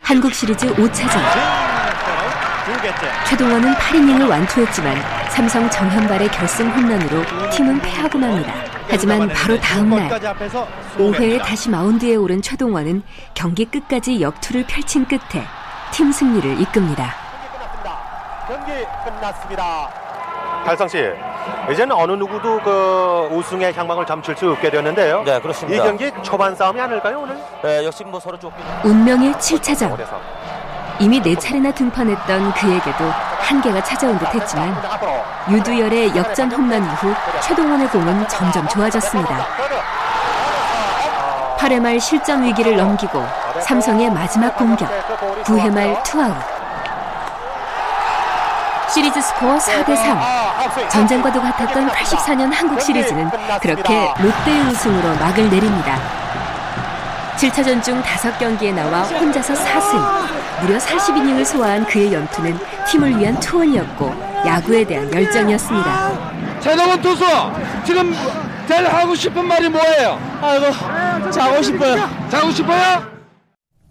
[0.00, 1.18] 한국 시리즈 5차전.
[3.28, 4.96] 최동원은 8이닝을 완투했지만
[5.30, 8.75] 삼성 정현발의 결승 홈런으로 팀은 패하고 맙니다.
[8.88, 10.08] 하지만 바로 다음 날
[10.96, 13.02] 5회에 다시 마운드에 오른 최동원은
[13.34, 15.44] 경기 끝까지 역투를 펼친 끝에
[15.92, 17.14] 팀 승리를 이끕니다.
[18.48, 18.72] 경기
[19.04, 19.90] 끝났습니다.
[20.64, 20.98] 달성 씨,
[21.70, 25.22] 이제는 어느 누구도 그 우승의 향방을 점칠 수 없게 되는데요.
[25.24, 25.82] 네, 그렇습니다.
[25.82, 27.36] 이 경기 초반 싸움이 아닐까요, 오늘?
[27.62, 28.52] 네, 역시 뭐 서로 좁
[28.84, 29.96] 운명의 7차전.
[30.98, 33.04] 이미 네 차례나 등판했던 그에게도
[33.40, 34.74] 한계가 찾아온 듯 했지만
[35.50, 39.46] 유두열의 역전 홈런 이후 최동원의 공은 점점 좋아졌습니다.
[41.58, 43.24] 8회 말 실점 위기를 넘기고
[43.60, 44.88] 삼성의 마지막 공격
[45.44, 46.34] 9회 말 투아웃
[48.88, 53.30] 시리즈 스코어 4대3 전쟁과도 같았던 84년 한국 시리즈는
[53.60, 56.25] 그렇게 롯데의 우승으로 막을 내립니다.
[57.36, 64.10] 7차전 중 5경기에 나와 혼자서 4승, 무려 40이닝을 소화한 그의 연투는 팀을 위한 투혼이었고
[64.46, 66.60] 야구에 대한 열정이었습니다.
[66.60, 67.24] 최동원 투수,
[67.84, 68.14] 지금
[68.66, 70.18] 제일 하고 싶은 말이 뭐예요?
[70.40, 72.08] 아이고, 자고 싶어요.
[72.30, 73.02] 자고 싶어요?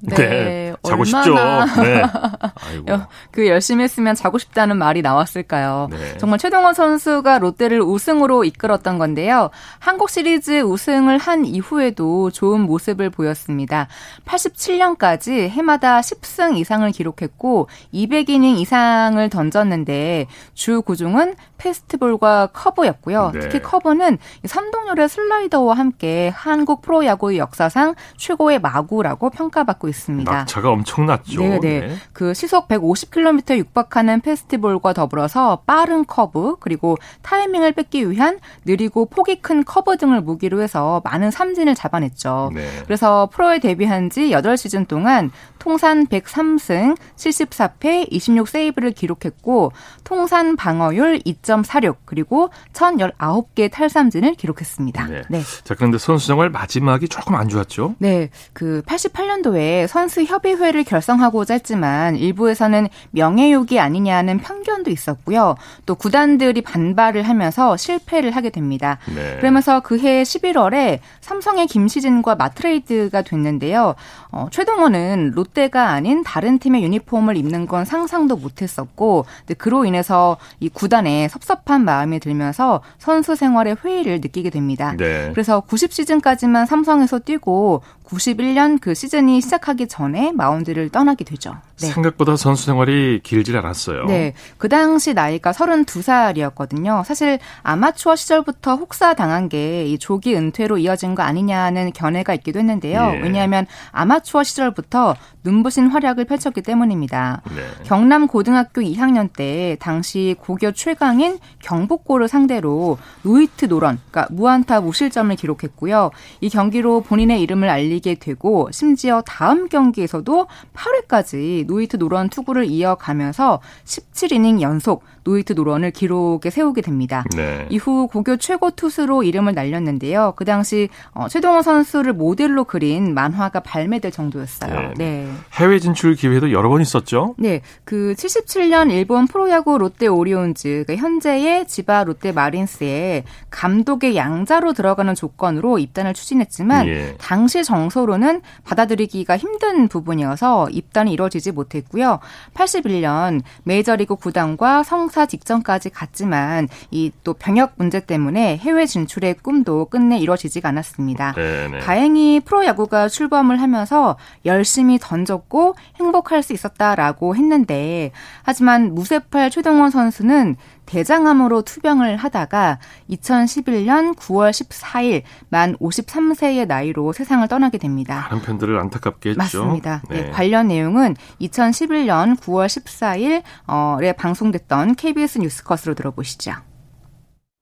[0.02, 0.65] 네.
[0.86, 0.90] 네.
[0.90, 1.36] 자고 싶죠.
[1.82, 2.04] 네.
[3.32, 5.90] 그 열심히 했으면 자고 싶다는 말이 나왔을까요?
[5.92, 6.18] 네.
[6.18, 9.50] 정말 최동원 선수가 롯데를 우승으로 이끌었던 건데요.
[9.80, 13.88] 한국 시리즈 우승을 한 이후에도 좋은 모습을 보였습니다.
[14.26, 23.32] 87년까지 해마다 10승 이상을 기록했고 200이닝 이상을 던졌는데 주 구종은 패스트볼과 커브였고요.
[23.34, 23.40] 네.
[23.40, 30.32] 특히 커브는 선동열의 슬라이더와 함께 한국 프로야구의 역사상 최고의 마구라고 평가받고 있습니다.
[30.32, 31.42] 낙차가 엄청났죠.
[31.42, 31.60] 네네.
[31.60, 31.96] 네.
[32.14, 39.64] 그 시속 150km 육박하는 패스트볼과 더불어서 빠른 커브 그리고 타이밍을 뺏기 위한 느리고 폭이 큰
[39.64, 42.52] 커브 등을 무기로 해서 많은 삼진을 잡아냈죠.
[42.54, 42.68] 네.
[42.86, 49.72] 그래서 프로에 데뷔한 지 8시즌 동안 통산 103승 74패 26세이브를 기록했고
[50.04, 55.08] 통산 방어율 2.46 그리고 1019개 탈삼진을 기록했습니다.
[55.08, 55.22] 네.
[55.30, 55.42] 네.
[55.64, 57.96] 자, 그런데 선수 생활 마지막이 조금 안 좋았죠?
[57.98, 58.30] 네.
[58.54, 65.56] 그 88년도에 선수 협의회 를 결성하고자 했지만 일부에서는 명예욕이 아니냐는 편견도 있었고요.
[65.86, 68.98] 또 구단들이 반발을 하면서 실패를 하게 됩니다.
[69.14, 69.38] 네.
[69.38, 73.96] 그러면서 그해 11월에 삼성의 김시진과 마트레이드가 됐는데요.
[74.32, 79.26] 어, 최동원은 롯데가 아닌 다른 팀의 유니폼을 입는 건 상상도 못했었고
[79.58, 84.94] 그로 인해서 이 구단에 섭섭한 마음이 들면서 선수 생활의 회의를 느끼게 됩니다.
[84.98, 85.30] 네.
[85.32, 91.56] 그래서 90 시즌까지만 삼성에서 뛰고 91년 그 시즌이 시작하기 전에 마운 드를 떠나게 되죠.
[91.82, 91.88] 네.
[91.88, 94.06] 생각보다 선수 생활이 길질 않았어요.
[94.06, 94.34] 네.
[94.58, 97.04] 그 당시 나이가 32살이었거든요.
[97.04, 103.14] 사실 아마추어 시절부터 혹사 당한 게 이 조기 은퇴로 이어진 거 아니냐는 견해가 있기도 했는데요.
[103.16, 103.20] 예.
[103.22, 107.42] 왜냐하면 아마추어 시절부터 눈부신 활약을 펼쳤기 때문입니다.
[107.56, 107.62] 네.
[107.84, 116.12] 경남 고등학교 2학년 때 당시 고교 최강인 경복고를 상대로 노히트 노런, 그러니까 무안타 무실점을 기록했고요.
[116.42, 124.62] 이 경기로 본인의 이름을 알리게 되고 심지어 다음 경기에서도 8회까지 노히트 노런 투구를 이어가면서 17이닝
[124.62, 127.26] 연속 노히트 노런을 기록에 세우게 됩니다.
[127.36, 127.66] 네.
[127.70, 130.34] 이후 고교 최고 투수로 이름을 날렸는데요.
[130.38, 134.94] 그 당시 어, 최동호 선수를 모델로 그린 만화가 발매될 정도였어요.
[134.98, 135.26] 네.
[135.26, 135.32] 네.
[135.54, 137.34] 해외 진출 기회도 여러 번 있었죠?
[137.38, 137.62] 네.
[137.84, 145.80] 그 77년 일본 프로야구 롯데 오리온즈, 그러니까 현재의 지바 롯데 마린스에 감독의 양자로 들어가는 조건으로
[145.80, 147.16] 입단을 추진했지만 예.
[147.18, 152.20] 당시 정서로는 받아들이기가 힘든 부분이어서 입단이 이뤄지지 못했고요.
[152.54, 160.18] 81년 메이저리그 구단과 성사 직전까지 갔지만 이 또 병역 문제 때문에 해외 진출의 꿈도 끝내
[160.18, 161.34] 이뤄지지가 않았습니다.
[161.34, 161.80] 네네.
[161.80, 168.12] 다행히 프로야구가 출범을 하면서 열심히 던졌고 행복할 수 있었다라고 했는데
[168.44, 177.78] 하지만 무쇠팔 최동원 선수는 대장암으로 투병을 하다가 2011년 9월 14일 만 53세의 나이로 세상을 떠나게
[177.78, 178.28] 됩니다.
[178.30, 179.40] 많은 팬들을 안타깝게 했죠.
[179.40, 180.02] 맞습니다.
[180.10, 180.24] 네.
[180.24, 186.54] 네, 관련 내용은 2011년 9월 14일에 방송됐던 KBS 뉴스컷으로 들어보시죠.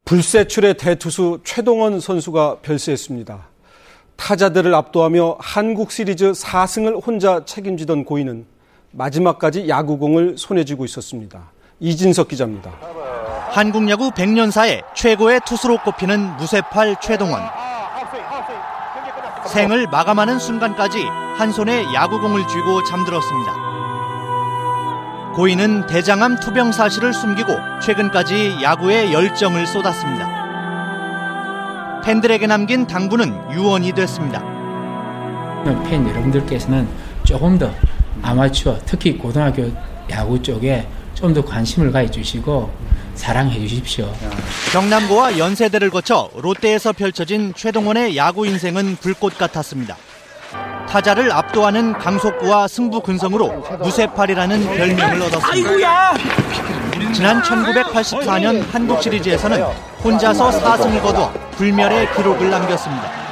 [0.06, 3.48] 불세출의 대투수 최동원 선수가 별세했습니다.
[4.16, 8.46] 타자들을 압도하며 한국 시리즈 4승을 혼자 책임지던 고인은
[8.92, 11.52] 마지막까지 야구공을 손에 쥐고 있었습니다.
[11.80, 12.72] 이진석 기자입니다.
[13.54, 17.44] 한국 야구 100년사의 최고의 투수로 꼽히는 무쇠팔 최동원.
[19.46, 21.04] 생을 마감하는 순간까지
[21.38, 23.54] 한 손에 야구공을 쥐고 잠들었습니다.
[25.36, 30.42] 고인은 대장암 투병 사실을 숨기고 최근까지 야구에 열정을 쏟았습니다.
[32.04, 34.42] 팬들에게 남긴 당부는 유언이 됐습니다.
[35.88, 36.88] 팬 여러분들께서는
[37.24, 37.70] 조금 더
[38.24, 39.72] 아마추어, 특히 고등학교
[40.10, 42.70] 야구 쪽에 좀 더 관심을 가해 주시고
[43.16, 44.12] 사랑해 주십시오.
[44.72, 49.96] 경남고와 연세대를 거쳐 롯데에서 펼쳐진 최동원의 야구 인생은 불꽃 같았습니다.
[50.88, 53.48] 타자를 압도하는 강속구와 승부 근성으로
[53.82, 56.14] 무쇠팔이라는 별명을 얻었습니다.
[57.14, 59.64] 지난 1984년 한국 시리즈에서는
[60.04, 63.24] 혼자서 4승을 거두어 불멸의 기록을 남겼습니다.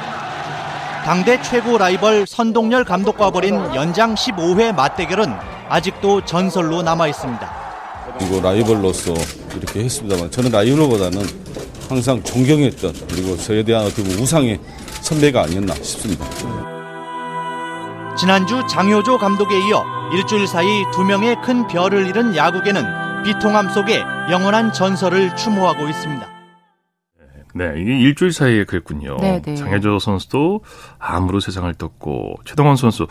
[1.04, 5.32] 당대 최고 라이벌 선동열 감독과 벌인 연장 15회 맞대결은
[5.68, 7.61] 아직도 전설로 남아 있습니다.
[8.22, 9.12] 그리고 라이벌로서
[9.56, 11.22] 이렇게 했습니다만 저는 라이벌보다는
[11.88, 14.60] 항상 존경했던 그리고 저에 대한 어떻게 우상의
[15.02, 16.24] 선배가 아니었나 싶습니다.
[18.16, 24.72] 지난주 장효조 감독에 이어 일주일 사이 두 명의 큰 별을 잃은 야구계는 비통함 속에 영원한
[24.72, 26.28] 전설을 추모하고 있습니다.
[27.54, 29.16] 네, 이게 일주일 사이에 그랬군요.
[29.18, 29.42] 네네.
[29.42, 29.54] 네.
[29.56, 30.62] 장혜조 선수도
[30.98, 33.06] 암으로 세상을 떴고 최동원 선수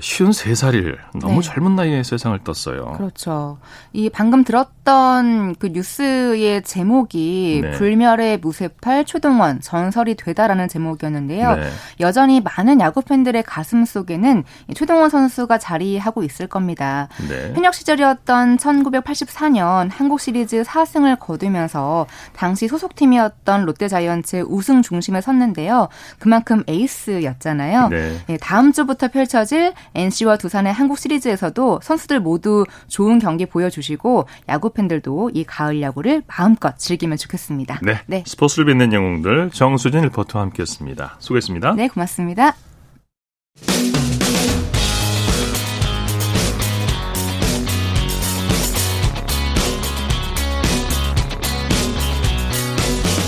[0.00, 1.42] 쉬운 세 살일 너무 네.
[1.42, 2.94] 젊은 나이에 세상을 떴어요.
[2.96, 3.58] 그렇죠.
[3.92, 7.70] 이 방금 들었던 그 뉴스의 제목이 네.
[7.72, 11.54] 불멸의 무쇠팔 최동원 전설이 되다라는 제목이었는데요.
[11.54, 11.70] 네.
[12.00, 14.42] 여전히 많은 야구 팬들의 가슴 속에는
[14.74, 17.08] 최동원 선수가 자리하고 있을 겁니다.
[17.28, 17.52] 네.
[17.54, 25.88] 현역 시절이었던 1984년 한국 시리즈 4승을 거두면서 당시 소속팀이었던 롯데자이언츠 우승 중심에 섰는데요.
[26.18, 27.88] 그만큼 에이스였잖아요.
[27.88, 28.18] 네.
[28.30, 34.70] 예, 다음 주부터 펼 펼쳐질 NC와 두산의 한국 시리즈에서도 선수들 모두 좋은 경기 보여주시고 야구
[34.70, 37.80] 팬들도 이 가을 야구를 마음껏 즐기면 좋겠습니다.
[37.82, 38.00] 네.
[38.06, 38.24] 네.
[38.26, 41.16] 스포츠를 빛낸 영웅들 정수진 리포터와 함께했습니다.
[41.18, 41.74] 수고했습니다.
[41.74, 42.54] 네, 고맙습니다.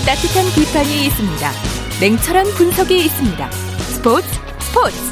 [0.05, 1.51] 따뜻한 비판이 있습니다.
[2.01, 3.51] 냉철한 분석이 있습니다.
[3.51, 4.27] 스포츠
[4.59, 5.10] 스포츠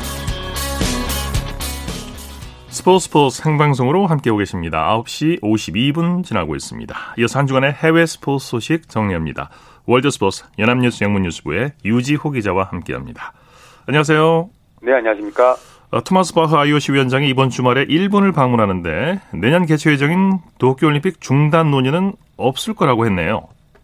[2.80, 4.98] 스포츠 스포츠 생방송으로 함께하고 계십니다.
[5.04, 6.96] 9시 52분 지나고 있습니다.
[7.18, 9.50] 이어서 한 주간의 해외 스포츠 소식 정리합니다.
[9.86, 13.34] 월드 스포츠 연합뉴스 영문뉴스부의 유지호 기자와 함께합니다.
[13.86, 14.50] 안녕하세요.
[14.82, 15.56] 네, 안녕하십니까.
[15.92, 22.14] 어, 토마스 바흐 IOC 위원장이 이번 주말에 일본을 방문하는데 내년 개최 예정인 도쿄올림픽 중단 논의는
[22.38, 23.42] 없을 거라고 했네요.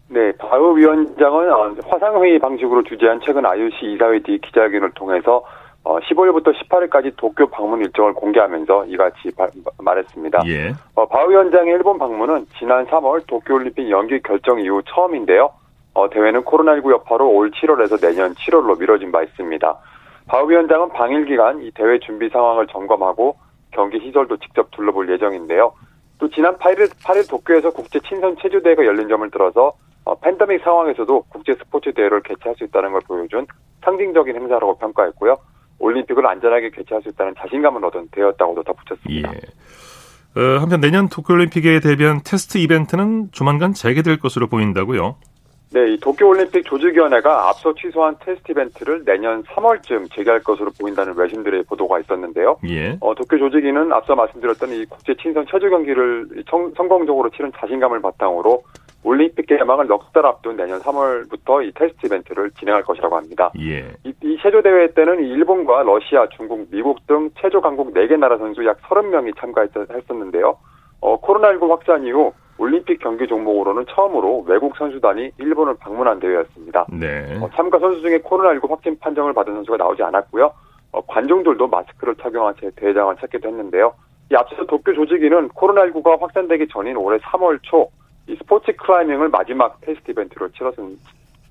[0.08, 5.44] 네, 바흐 위원장은 어, 화상회의 방식으로 주재한 최근 IOC 이사회 뒤 기자회견을 통해서
[5.86, 9.46] 어, 15일부터 18일까지 도쿄 방문 일정을 공개하면서 이같이 바,
[9.78, 10.42] 말했습니다.
[10.46, 10.72] 예.
[10.96, 15.48] 어, 바 위원장의 일본 방문은 지난 3월 도쿄올림픽 연기 결정 이후 처음인데요.
[15.94, 19.78] 어, 대회는 코로나19 여파로 올 7월에서 내년 7월로 미뤄진 바 있습니다.
[20.26, 23.36] 바 위원장은 방일 기간 이 대회 준비 상황을 점검하고
[23.70, 25.72] 경기 시설도 직접 둘러볼 예정인데요.
[26.18, 31.54] 또 지난 8일, 8일 도쿄에서 국제 친선 체조대회가 열린 점을 들어서 어, 팬데믹 상황에서도 국제
[31.54, 33.46] 스포츠 대회를 개최할 수 있다는 걸 보여준
[33.84, 35.36] 상징적인 행사라고 평가했고요.
[35.78, 39.32] 올림픽을 안전하게 개최할 수 있다는 자신감을 얻은 대회였다고도 덧붙였습니다.
[39.34, 40.40] 예.
[40.40, 45.16] 어, 한편 내년 도쿄올림픽에 대비한 테스트 이벤트는 조만간 재개될 것으로 보인다고요?
[45.72, 51.98] 네, 이 도쿄올림픽 조직위원회가 앞서 취소한 테스트 이벤트를 내년 3월쯤 재개할 것으로 보인다는 외신들의 보도가
[52.00, 52.58] 있었는데요.
[52.68, 52.96] 예.
[53.00, 58.62] 어, 도쿄 조직위는 앞서 말씀드렸던 이 국제 친선 체조 경기를 청, 성공적으로 치른 자신감을 바탕으로
[59.06, 63.52] 올림픽 개막을 넉 달 앞둔 내년 3월부터 이 테스트 이벤트를 진행할 것이라고 합니다.
[63.60, 63.92] 예.
[64.02, 68.64] 이, 이 체조 대회 때는 일본과 러시아, 중국, 미국 등 체조 강국 4개 나라 선수
[68.66, 70.56] 약 30명이 참가했었는데요.
[71.00, 76.86] 어, 코로나19 확산 이후 올림픽 경기 종목으로는 처음으로 외국 선수단이 일본을 방문한 대회였습니다.
[76.90, 77.38] 네.
[77.40, 80.50] 어, 참가 선수 중에 코로나19 확진 판정을 받은 선수가 나오지 않았고요.
[80.92, 83.94] 어, 관중들도 마스크를 착용한 채 대회장을 찾기도 했는데요.
[84.32, 87.88] 이 앞서 도쿄 조직위는 코로나19가 확산되기 전인 올해 3월 초
[88.28, 90.74] 이 스포츠 클라이밍을 마지막 테스트 이벤트로 치렀,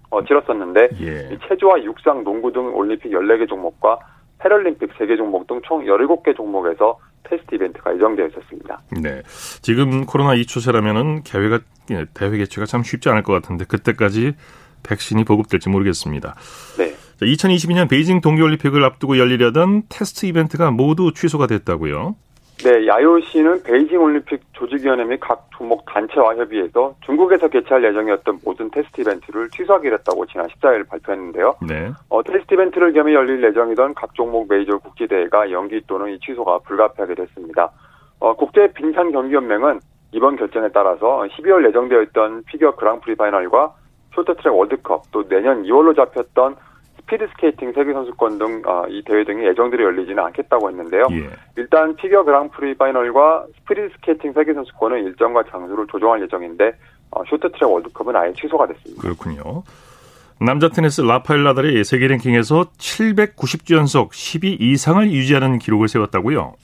[0.09, 1.37] 어, 치렀었는데 예.
[1.47, 3.97] 체조와 육상, 농구 등 올림픽 14개 종목과
[4.39, 8.81] 패럴림픽 3개 종목 등 총 17개 종목에서 테스트 이벤트가 예정되어 있었습니다.
[9.01, 9.21] 네.
[9.61, 11.59] 지금 코로나 이 추세라면은 개회가,
[11.91, 14.33] 예, 대회 개최가 참 쉽지 않을 것 같은데 그때까지
[14.83, 16.35] 백신이 보급될지 모르겠습니다.
[16.77, 16.93] 네.
[17.21, 22.15] 2022년 베이징 동계올림픽을 앞두고 열리려던 테스트 이벤트가 모두 취소가 됐다고요?
[22.63, 29.01] 네, IOC는 베이징 올림픽 조직위원회 및 각 종목 단체와 협의해서 중국에서 개최할 예정이었던 모든 테스트
[29.01, 31.55] 이벤트를 취소하기로 했다고 지난 14일 발표했는데요.
[31.67, 31.91] 네.
[32.09, 37.15] 어, 테스트 이벤트를 겸해 열릴 예정이던 각 종목 메이저 국제대회가 연기 또는 이 취소가 불가피하게
[37.15, 37.71] 됐습니다.
[38.19, 39.79] 어, 국제 빙상 경기연맹은
[40.13, 43.73] 이번 결정에 따라서 12월 예정되어 있던 피겨 그랑프리 파이널과
[44.13, 46.55] 쇼트트랙 월드컵 또 내년 2월로 잡혔던
[47.05, 51.07] 스피드 스케이팅 세계 선수권 등이 어, 대회 등이 예정들이 열리지는 않겠다고 했는데요.
[51.11, 51.29] 예.
[51.55, 56.73] 일단 피겨 그랑프리 파이널과 스피드 스케이팅 세계 선수권은 일정과 장소를 조정할 예정인데
[57.11, 59.01] 어, 쇼트트랙 월드컵은 아예 취소가 됐습니다.
[59.01, 59.63] 그렇군요.
[60.41, 66.55] 남자 테니스 라파엘 나달이 세계 랭킹에서 790주 연속 10위 이상을 유지하는 기록을 세웠다고요?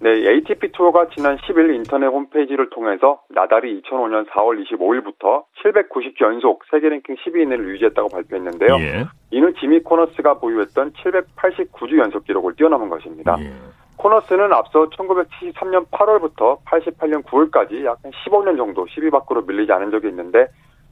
[0.00, 6.88] 네, ATP 투어가 지난 10일 인터넷 홈페이지를 통해서 나달이 2005년 4월 25일부터 790주 연속 세계
[6.88, 8.76] 랭킹 10위인을 유지했다고 발표했는데요.
[8.78, 9.04] 예.
[9.32, 13.36] 이는 지미 코너스가 보유했던 789주 연속 기록을 뛰어넘은 것입니다.
[13.40, 13.52] 예.
[13.96, 20.46] 코너스는 앞서 1973년 8월부터 88년 9월까지 약 15년 정도 10위 밖으로 밀리지 않은 적이 있는데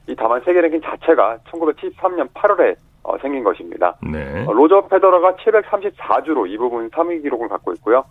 [0.09, 3.95] 이 다만 세계 랭킹 자체가 1973년 8월에 어, 생긴 것입니다.
[4.03, 4.45] 네.
[4.47, 8.05] 어, 로저 페더러가 734주로 이 부분 3위 기록을 갖고 있고요.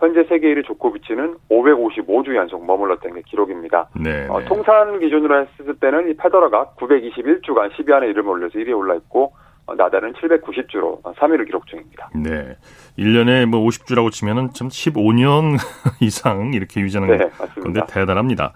[0.00, 3.88] 현재 세계 1위 조코비치는 555주 연속 머물렀던 게 기록입니다.
[3.94, 4.46] 네, 어, 네.
[4.46, 9.34] 통산 기준으로 했을 때는 이 페더러가 921주간 10위 안에 이름을 올려서 1위에 올라 있고
[9.66, 12.08] 어, 나달은 790주로 3위를 기록 중입니다.
[12.14, 12.56] 네.
[12.98, 15.58] 1년에 뭐 50주라고 치면은 참 15년
[16.00, 17.30] 이상 이렇게 유지하는 네,
[17.62, 18.54] 건데 대단합니다.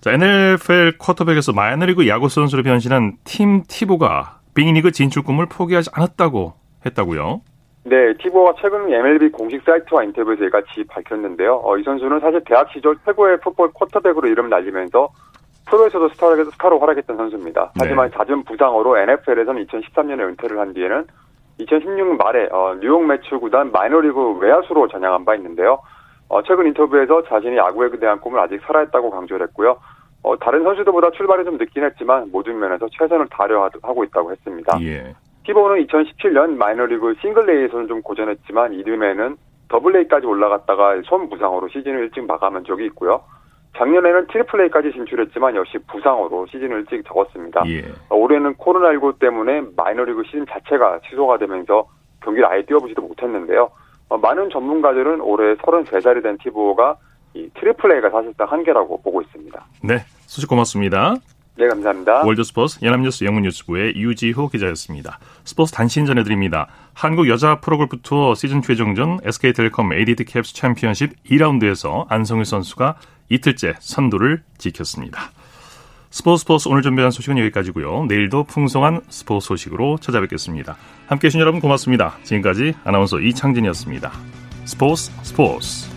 [0.00, 6.54] 자, NFL 쿼터백에서 마이너리그 야구 선수로 변신한 팀 티보가 빅리그 진출 꿈을 포기하지 않았다고
[6.86, 7.40] 했다고요?
[7.86, 11.60] 네, 티보가 최근 MLB 공식 사이트와 인터뷰에서 이같이 밝혔는데요.
[11.62, 15.10] 어, 이 선수는 사실 대학 시절 최고의 풋볼 쿼터백으로 이름 날리면서
[15.66, 17.72] 프로에서도 스타로, 스타로 활약했던 선수입니다.
[17.78, 18.16] 하지만 네.
[18.16, 21.06] 잦은 부상으로 NFL에서는 2013년에 은퇴를 한 뒤에는
[21.60, 25.78] 2016년 말에 어, 뉴욕 매츠 구단 마이너리그 외야수로 전향한 바 있는데요.
[26.28, 29.76] 어, 최근 인터뷰에서 자신이 야구에 대한 꿈을 아직 살아있다고 강조를 했고요.
[30.22, 34.78] 어, 다른 선수들보다 출발이 좀 늦긴 했지만 모든 면에서 최선을 다려 하고 있다고 했습니다.
[34.80, 35.14] 예.
[35.44, 39.36] 티보는 2017년 마이너리그 싱글A에서는 좀 고전했지만 이듬해는
[39.68, 43.22] 더블A까지 올라갔다가 손 부상으로 시즌을 일찍 마감한 적이 있고요.
[43.76, 47.64] 작년에는 트리플A까지 진출했지만 역시 부상으로 시즌을 일찍 접었습니다.
[47.66, 47.84] 예.
[48.08, 51.88] 올해는 코로나19 때문에 마이너리그 시즌 자체가 취소가 되면서
[52.22, 53.70] 경기를 아예 뛰어보지도 못했는데요.
[54.08, 56.96] 어, 많은 전문가들은 올해 33살이 된 티보가
[57.34, 59.64] 이 트리플A가 사실상 한계라고 보고 있습니다.
[59.82, 61.16] 네, 소식 고맙습니다.
[61.56, 62.24] 네, 감사합니다.
[62.24, 65.20] 월드스포츠 연합뉴스 영문뉴스부의 유지호 기자였습니다.
[65.44, 66.66] 스포츠 단신 전해드립니다.
[66.94, 72.96] 한국 여자 프로골프 투어 시즌 최종전 SK텔레콤 ADT 캡스 챔피언십 2라운드에서 안성일 선수가
[73.28, 75.30] 이틀째 선두를 지켰습니다.
[76.10, 78.06] 스포츠 스포츠 오늘 준비한 소식은 여기까지고요.
[78.06, 80.76] 내일도 풍성한 스포츠 소식으로 찾아뵙겠습니다.
[81.06, 82.16] 함께해 주신 여러분 고맙습니다.
[82.24, 84.12] 지금까지 아나운서 이창진이었습니다.
[84.64, 85.88] 스포츠 스포츠